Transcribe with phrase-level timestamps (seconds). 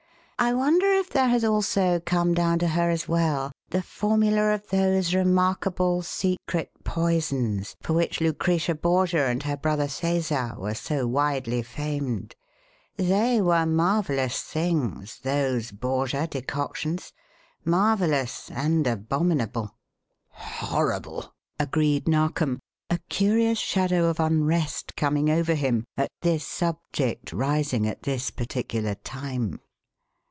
[0.43, 4.67] I wonder if there has also come down to her, as well, the formula of
[4.69, 11.61] those remarkable secret poisons for which Lucretia Borgia and her brother Cæsar were so widely
[11.61, 12.35] famed.
[12.97, 17.13] They were marvellous things, those Borgia decoctions
[17.63, 19.77] marvellous and abominable."
[20.29, 22.57] "Horrible!" agreed Narkom,
[22.89, 28.95] a curious shadow of unrest coming over him at this subject rising at this particular
[28.95, 29.59] time.